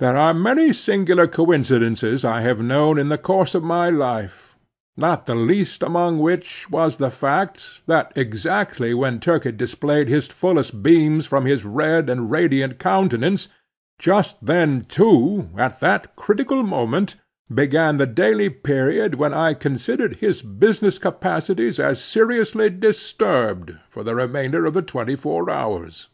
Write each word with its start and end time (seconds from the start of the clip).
There 0.00 0.16
are 0.16 0.34
many 0.34 0.72
singular 0.72 1.28
coincidences 1.28 2.24
I 2.24 2.40
have 2.40 2.60
known 2.60 2.98
in 2.98 3.08
the 3.08 3.16
course 3.16 3.54
of 3.54 3.62
my 3.62 3.88
life, 3.88 4.56
not 4.96 5.26
the 5.26 5.36
least 5.36 5.84
among 5.84 6.18
which 6.18 6.68
was 6.72 6.96
the 6.96 7.08
fact, 7.08 7.80
that 7.86 8.10
exactly 8.16 8.92
when 8.94 9.20
Turkey 9.20 9.52
displayed 9.52 10.08
his 10.08 10.26
fullest 10.26 10.82
beams 10.82 11.24
from 11.26 11.44
his 11.46 11.64
red 11.64 12.10
and 12.10 12.32
radiant 12.32 12.80
countenance, 12.80 13.46
just 14.00 14.44
then, 14.44 14.86
too, 14.86 15.50
at 15.56 15.78
that 15.78 16.16
critical 16.16 16.64
moment, 16.64 17.14
began 17.48 17.96
the 17.96 18.06
daily 18.08 18.48
period 18.48 19.14
when 19.14 19.32
I 19.32 19.54
considered 19.54 20.16
his 20.16 20.42
business 20.42 20.98
capacities 20.98 21.78
as 21.78 22.02
seriously 22.02 22.70
disturbed 22.70 23.76
for 23.88 24.02
the 24.02 24.16
remainder 24.16 24.66
of 24.66 24.74
the 24.74 24.82
twenty 24.82 25.14
four 25.14 25.48
hours. 25.48 26.08